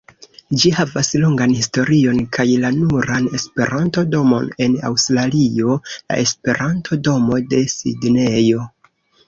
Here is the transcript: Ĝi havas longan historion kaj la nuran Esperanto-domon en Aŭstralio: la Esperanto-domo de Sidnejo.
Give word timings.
Ĝi 0.61 0.69
havas 0.75 1.09
longan 1.23 1.51
historion 1.57 2.21
kaj 2.37 2.45
la 2.63 2.71
nuran 2.77 3.27
Esperanto-domon 3.41 4.49
en 4.67 4.79
Aŭstralio: 4.91 5.79
la 6.01 6.21
Esperanto-domo 6.25 7.43
de 7.55 7.65
Sidnejo. 7.79 8.69